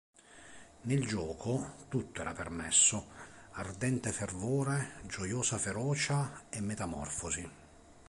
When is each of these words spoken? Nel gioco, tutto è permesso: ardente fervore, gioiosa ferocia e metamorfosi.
Nel 0.81 1.05
gioco, 1.05 1.73
tutto 1.87 2.23
è 2.23 2.33
permesso: 2.33 3.05
ardente 3.51 4.11
fervore, 4.11 4.93
gioiosa 5.05 5.59
ferocia 5.59 6.45
e 6.49 6.59
metamorfosi. 6.59 7.49